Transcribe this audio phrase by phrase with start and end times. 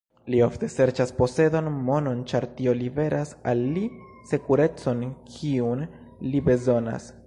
[0.33, 3.87] Li ofte serĉas posedon, monon ĉar tio liveras al li
[4.33, 5.89] sekurecon kiun
[6.33, 7.13] li bezonas.